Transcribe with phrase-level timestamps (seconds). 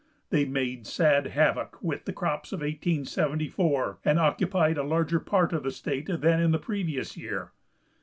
[0.31, 5.61] They made sad havoc with the crops of 1874, and occupied a larger part of
[5.61, 7.51] the state than in the previous year.